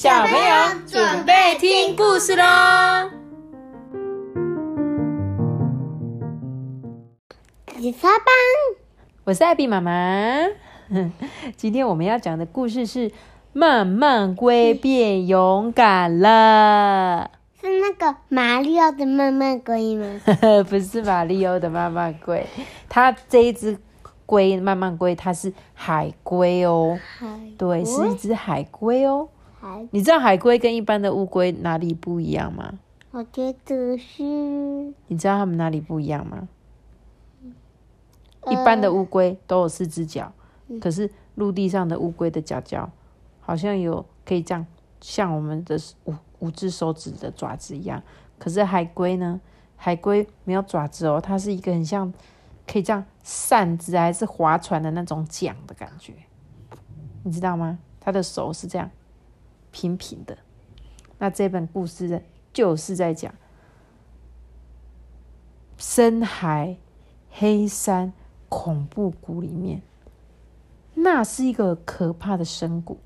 [0.00, 3.10] 小朋友准备听故事喽！
[7.76, 8.26] 你发班，
[9.24, 9.90] 我是艾比妈妈。
[11.56, 13.10] 今天我们要讲的故事是
[13.52, 17.28] 《慢慢龟变勇敢了》。
[17.60, 20.20] 是那个马里奥的慢慢龟吗？
[20.70, 22.46] 不是马里奥的慢慢龟，
[22.88, 23.76] 它这一只
[24.24, 26.96] 龟慢慢龟，它是海龟哦。
[27.18, 27.26] 海
[27.58, 29.28] 对，是一只海龟哦。
[29.60, 32.78] 海，你知道海龟跟一般的乌龟哪里不一样吗？
[33.10, 36.48] 我觉得是你知道它们哪里不一样吗？
[38.50, 40.32] 一般的乌龟都有四只脚，
[40.80, 42.90] 可是陆地上的乌龟的脚脚
[43.40, 44.64] 好像有可以这样，
[45.00, 48.02] 像我们的五五只手指的爪子一样。
[48.38, 49.40] 可是海龟呢？
[49.76, 52.12] 海龟没有爪子哦，它是一个很像
[52.66, 56.12] 可以这样扇子还是划船的那种桨的感觉，
[57.22, 57.78] 你知道吗？
[58.00, 58.90] 它的手是这样
[59.70, 60.38] 平平的。
[61.18, 62.20] 那这本故事呢，
[62.52, 63.34] 就是在讲
[65.76, 66.76] 深海
[67.30, 68.12] 黑山
[68.48, 69.82] 恐怖谷里面，
[70.94, 72.98] 那是一个可怕的深谷，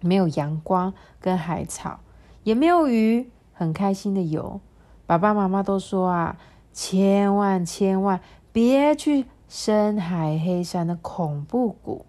[0.00, 2.00] 没有阳光跟海草，
[2.42, 4.60] 也没有鱼，很开心的游。
[5.06, 6.38] 爸爸妈妈都说啊，
[6.72, 8.20] 千万千万
[8.52, 12.04] 别去深海黑山的恐怖谷，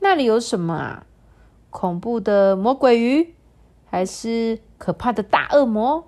[0.00, 1.06] 那里有什么啊？
[1.70, 3.34] 恐怖的魔鬼鱼，
[3.86, 6.04] 还是可怕的大恶魔？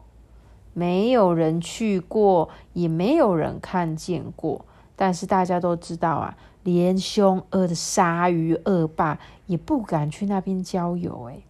[0.72, 4.64] 没有人去过，也没有人看见过。
[4.94, 11.28] 但是大家都知道啊，连凶恶的鲨鱼恶霸也不敢去那边郊游。
[11.28, 11.42] 哎，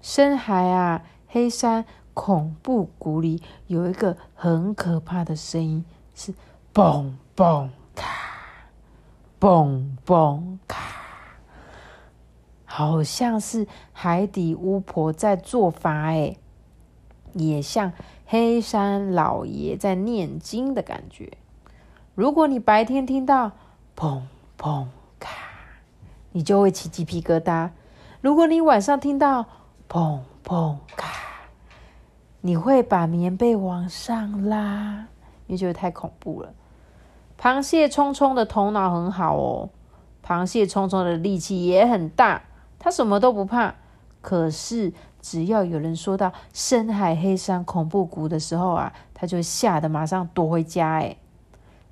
[0.00, 1.84] 深海啊，黑山
[2.14, 5.84] 恐怖谷里有一个很可怕的声音，
[6.14, 6.32] 是
[6.72, 8.06] 嘣嘣咔，
[9.40, 10.51] 嘣嘣，
[12.82, 16.06] 好像是海底巫婆在做法。
[16.06, 16.36] 哎，
[17.32, 17.92] 也像
[18.26, 21.30] 黑山老爷在念经的感觉。
[22.16, 23.52] 如果你白天听到
[23.96, 24.22] 砰
[24.58, 24.86] 砰
[25.20, 25.30] 咔，
[26.32, 27.70] 你就会起鸡皮疙瘩；
[28.20, 29.46] 如果你晚上听到
[29.88, 31.08] 砰砰咔，
[32.40, 35.06] 你会把棉被往上拉，
[35.46, 36.52] 你觉得太恐怖了。
[37.40, 39.70] 螃蟹冲冲的头脑很好哦，
[40.26, 42.42] 螃蟹冲冲的力气也很大，
[42.82, 43.76] 他什么都不怕。
[44.20, 50.94] 可是只要有人说到深海黑山恐怖谷的时候啊，他就吓得马上躲回家。
[50.94, 51.16] 哎。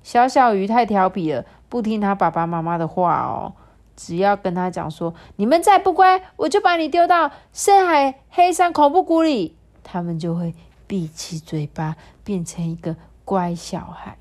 [0.03, 3.53] 小小鱼太调皮了，不听他爸爸妈妈的话哦。
[3.95, 10.55] 只要跟他讲说：“你们再不乖，我就把你丢到深海黑山恐怖谷里。”他们就会
[10.87, 14.17] 闭起嘴巴，变成一个乖小孩。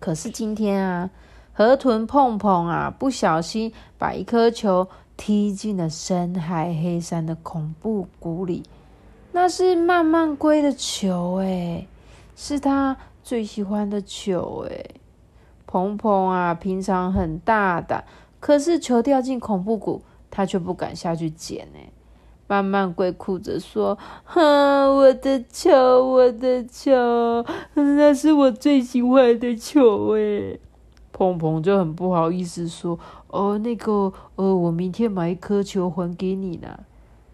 [0.00, 1.10] 可是今天啊，
[1.52, 8.62] 河豚碰碰啊，不小心把一颗球踢进了深海黑山的恐怖谷里。
[9.32, 11.86] 那是慢慢龟的球，诶，
[12.36, 12.96] 是他。
[13.24, 14.84] 最喜欢的球，哎，
[15.64, 18.04] 鹏鹏啊，平常很大胆，
[18.38, 21.88] 可是球掉进恐怖谷，他却不敢下去捡，哎，
[22.46, 25.70] 慢慢龟哭着说：“哼，我的球，
[26.06, 26.92] 我的球，
[27.72, 30.58] 那是我最喜欢的球，哎。”
[31.16, 32.98] 鹏鹏就很不好意思说
[33.30, 36.80] ：“哦，那个，呃，我明天买一颗球还给你呢。”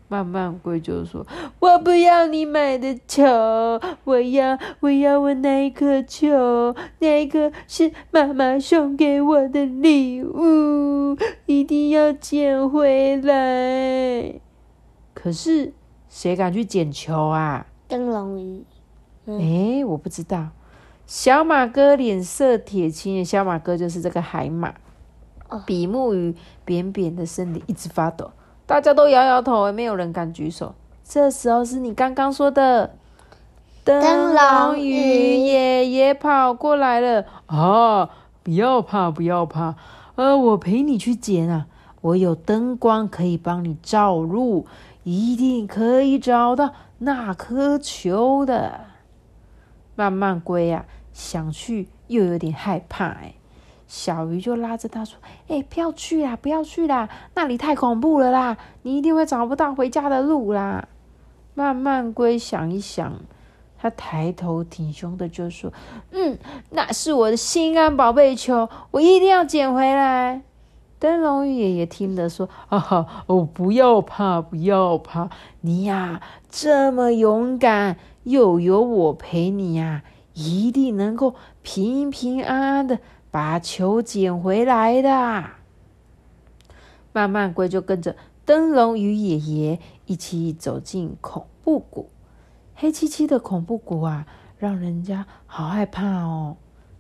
[0.07, 1.27] 慢慢龟就说
[1.61, 3.25] ：“我不要你买的球，
[4.05, 11.17] 我要我要我那一颗球，那一颗是妈妈送给我的礼物，
[11.47, 14.41] 一定要捡回来。”
[15.15, 15.73] 可是
[16.09, 17.67] 谁敢去捡球啊？
[17.89, 18.65] 灯笼鱼。
[19.27, 20.49] 哎，我不知道。
[21.11, 24.73] 小马哥脸色铁青，小马哥就是这个海马。
[25.67, 28.31] 比目鱼扁扁的身体一直发抖。
[28.65, 30.77] 大家都摇摇头，没有人敢举手。
[31.03, 32.95] 这时候是你刚刚说的
[33.83, 38.09] 灯笼鱼爷爷跑过来了啊！
[38.45, 39.75] 不要怕，不要怕，
[40.15, 41.67] 呃，我陪你去捡啊！
[42.03, 44.69] 我有灯光可以帮你照路，
[45.03, 48.83] 一定可以找到那颗球的。
[49.97, 53.35] 慢慢龟啊，想去又有点害怕，哎。
[53.87, 55.19] 小鱼就拉着他说
[55.49, 60.87] ：“哎，不要去啦，不要去啦，那里太恐怖了啦，你一定会找不到回家的路啦。”
[61.55, 63.21] 慢慢龟想一想，
[63.77, 65.73] 他抬头挺胸的就说
[66.13, 66.39] ：“嗯，
[66.71, 70.43] 那是我的心肝宝贝球，我一定要捡回来。”
[71.01, 75.29] 灯笼鱼爷爷听得说：“哈哈，哦，不要怕，不要怕，
[75.63, 80.03] 你呀这么勇敢，又有我陪你呀，
[80.35, 82.99] 一定能够平平安安的。”
[83.33, 85.51] 把球捡回来的，
[87.13, 92.11] 慢慢龟就跟着灯笼与爷爷一起走进恐怖谷，
[92.75, 94.27] 黑漆漆的恐怖谷啊，
[94.59, 96.57] 让人家好害怕哦。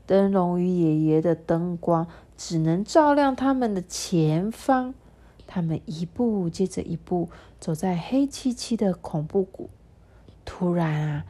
[0.06, 2.06] 灯笼与爷爷的灯光
[2.36, 4.94] 只能照亮他们的前方，
[5.48, 7.28] 他们一步接着一步
[7.58, 9.68] 走在黑漆漆的恐怖谷。
[10.44, 11.24] 突然啊，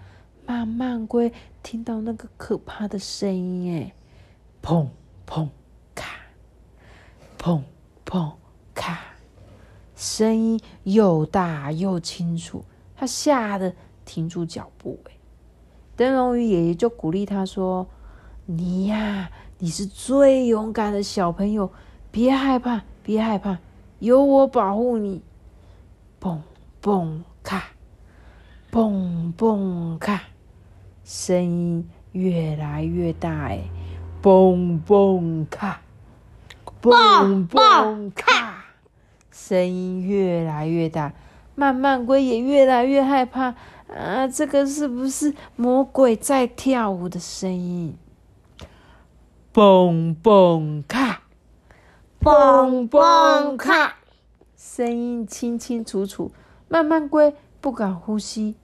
[0.50, 1.32] 慢慢龟
[1.62, 3.94] 听到那个可怕的声音，哎，
[4.60, 4.88] 砰
[5.24, 5.48] 砰
[5.94, 6.08] 咔，
[7.38, 7.62] 砰
[8.04, 8.32] 砰
[8.74, 8.98] 咔，
[9.94, 12.64] 声音又大又清楚，
[12.96, 13.72] 他吓得
[14.04, 15.12] 停住脚步，哎，
[15.94, 17.86] 灯笼鱼爷爷就鼓励他说
[18.44, 21.70] ：“你呀，你是最勇敢的小朋友，
[22.10, 23.56] 别害怕，别害怕，
[24.00, 25.22] 有我保护你。”
[26.20, 26.40] 砰
[26.82, 27.62] 砰咔。
[28.72, 30.22] 砰砰咔，
[31.12, 33.64] 声音越来越大哎！
[34.22, 35.80] 嘣嘣咔，
[36.80, 38.66] 嘣嘣咔，
[39.32, 41.12] 声音越来越大。
[41.56, 43.56] 慢慢龟也越来越害怕
[43.92, 44.28] 啊！
[44.28, 47.96] 这个是不是魔鬼在跳舞的声音？
[49.50, 51.22] 蹦蹦咔，
[52.20, 53.96] 蹦蹦咔，
[54.56, 56.30] 声音清清楚楚。
[56.68, 57.34] 慢慢龟。
[57.62, 58.54] 不敢呼吸，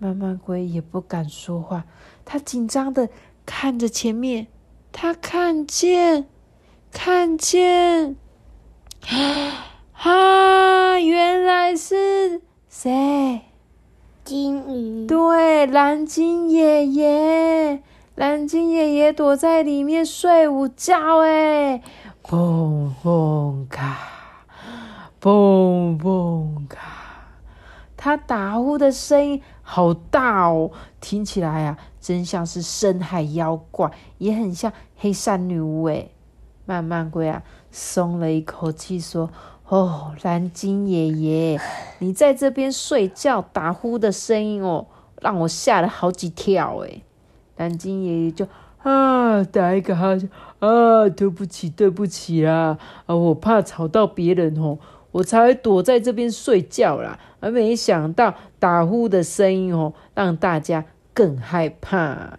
[0.00, 1.84] 慢慢龟也不敢说话。
[2.24, 3.10] 他紧张的
[3.44, 4.46] 看着前面，
[4.90, 6.26] 他看见，
[6.90, 8.16] 看见，
[9.92, 10.98] 啊！
[10.98, 13.42] 原来是谁？
[14.24, 15.06] 金鱼。
[15.06, 17.82] 对，蓝鲸爷爷。
[18.14, 21.20] 蓝鲸爷爷躲在里面睡午觉。
[21.20, 21.82] 哎，
[22.22, 23.96] 嘣嘣咔，
[25.20, 26.99] 嘣嘣咔。
[28.02, 30.70] 他打呼的声音好大哦，
[31.02, 36.10] 听起来啊，真像是深海妖怪，也很像黑山女巫诶。
[36.64, 39.28] 慢慢龟啊，松了一口气，说
[39.68, 41.60] ：“哦，蓝鲸爷爷，
[42.00, 44.86] 你在这边睡觉打呼的声音哦，
[45.20, 47.02] 让我吓了好几跳诶。
[47.58, 48.48] 蓝鲸爷爷就
[48.82, 50.26] 啊，打一个哈欠
[50.60, 54.78] 啊，对不起，对不起啊，啊，我怕吵到别人哦。
[55.12, 62.38] 我才会躲在这边睡觉啦，而没想到打呼的声音哦，让大家更害怕。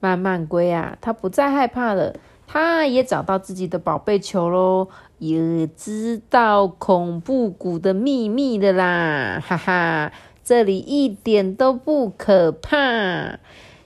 [0.00, 2.14] 慢慢龟啊，他不再害怕了，
[2.46, 4.88] 他也找到自己的宝贝球喽，
[5.18, 10.12] 也知道恐怖谷的秘密的啦，哈哈，
[10.44, 13.38] 这里一点都不可怕。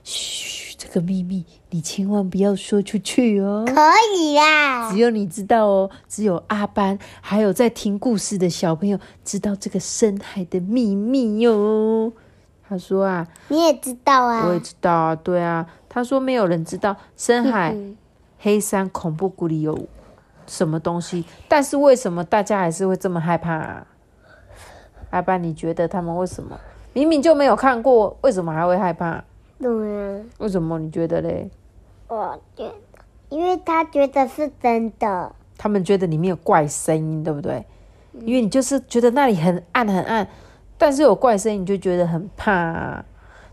[0.03, 1.45] 嘘，这个秘密。
[1.73, 3.65] 你千万不要说出去哦！
[3.67, 3.75] 可
[4.19, 12.13] 以啦，只有你知道哦，只有阿班还有在听故事的小朋友知道这个深海的秘密哟。
[12.69, 15.67] 他说啊，你也知道啊，我也知道啊，对啊。
[15.89, 17.77] 他说没有人知道深海
[18.39, 19.87] 黑山恐怖谷里有
[20.47, 23.55] 什么东西，但是为什么大家还是会这么害怕？
[23.55, 23.87] 啊？
[25.11, 26.59] 阿班，你觉得他们为什么
[26.93, 29.23] 明明就没有看过，为什么还会害怕？
[29.61, 31.51] 对啊，为什么你觉得嘞？
[32.11, 32.75] 我觉得，
[33.29, 35.33] 因为他觉得是真的。
[35.57, 37.65] 他们觉得里面有怪声音，对不对？
[38.25, 40.27] 因为你就是觉得那里很暗很暗，
[40.77, 43.05] 但是有怪声音，你就觉得很怕。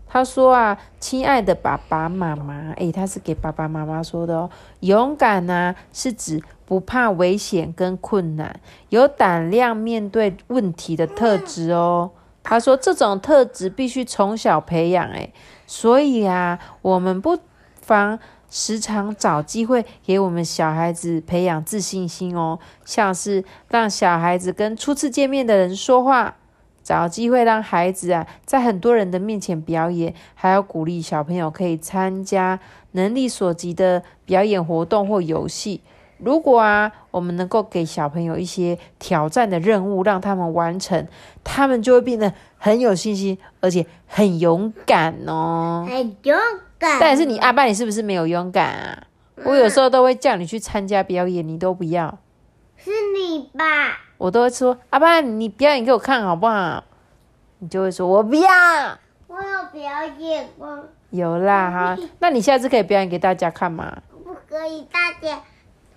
[0.08, 4.50] 他说啊，亲爱的爸爸妈妈，诶，他是给爸爸妈妈说的哦。
[4.80, 12.10] 勇敢呢，是指不怕危险跟困难，有胆量面对问题的特质哦。
[12.42, 15.32] 他说这种特质必须从小培养，诶，
[15.68, 17.38] 所以啊，我们不
[17.80, 18.18] 妨。
[18.50, 26.36] 时常找机会给我们小孩子培养自信心哦，像是让小孩子跟初次见面的人说话，
[26.82, 32.58] 找机会让孩子啊在很多人的面前表演，还要鼓励小朋友可以参加
[32.92, 35.82] 能力所及的表演活动或游戏。
[36.16, 41.06] 如果啊，我们能够给小朋友一些挑战的任务，让他们完成，
[41.44, 45.86] 他们就会变得很有信心，而且很勇敢哦。
[45.88, 46.36] 很勇。
[46.78, 49.04] 但是你阿爸，你是不是没有勇敢啊？
[49.44, 52.18] 我有时候都会叫你去参加表演，你都不要。
[52.76, 53.98] 是你吧？
[54.16, 56.84] 我都会说阿爸，你表演给我看好不好？
[57.58, 58.48] 你就会说我不要。
[59.26, 60.84] 我有表演过。
[61.10, 64.02] 有啦哈， 那你下次可以表演给大家看吗？
[64.24, 65.40] 不可以，大家，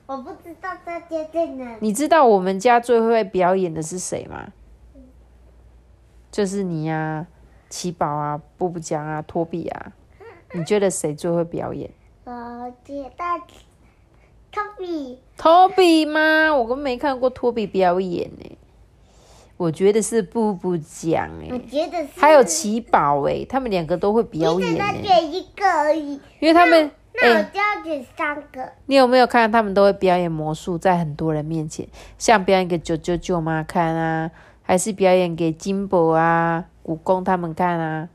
[0.05, 1.77] 我不知道大家在哪。
[1.79, 4.47] 你知道我们家最会表演的是谁吗？
[6.31, 7.27] 就是你呀，
[7.69, 9.91] 奇宝啊，布布江啊，托比啊。
[10.53, 11.89] 你觉得谁最会表演？
[12.23, 13.23] 我觉得
[14.51, 15.19] 托比。
[15.37, 16.53] 托比吗？
[16.53, 18.57] 我根本没看过托比表演呢。
[19.57, 21.47] 我觉得是布布讲哎。
[21.51, 22.19] 我觉得是。
[22.19, 24.83] 还有奇宝哎，他们两个都会表演呢。
[25.03, 26.19] 选一个而已。
[26.39, 28.71] 因为他们那我就要选三个。
[28.87, 34.31] 你有没有看他们都会表演魔术，在很多人面前，像表演给九九舅妈看啊，
[34.63, 38.09] 还是表演给金伯啊、古公他们看啊？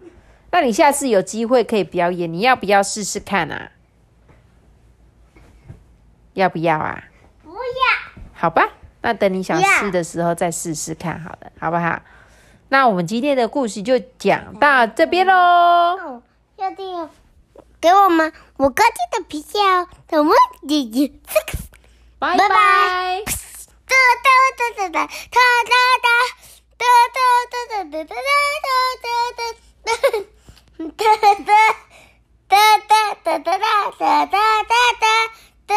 [0.57, 3.73] 那你下次有机会可以表演，你要不要试试看啊？
[6.33, 7.05] 要不要啊？
[7.43, 8.23] 不要。
[8.33, 8.67] 好吧，
[9.03, 12.01] 那等你想要试的时候再试试看，好了，好不好？
[12.71, 15.35] 那我们今天的故事就讲到这边喽。
[15.35, 16.23] 哦，
[16.57, 17.11] 要这样，
[17.79, 19.87] 给我们五个字的皮票，
[20.19, 20.35] 我们
[20.67, 21.59] 姐姐这个。
[22.19, 23.23] 拜拜拜拜。
[23.27, 23.95] 哒
[24.25, 25.77] 哒哒哒哒哒哒
[26.79, 28.17] 哒哒哒哒哒哒
[29.85, 30.25] 哒哒
[30.79, 31.55] 哒哒哒
[32.49, 33.59] 哒哒哒哒
[33.97, 34.75] 哒哒哒
[35.67, 35.75] 哒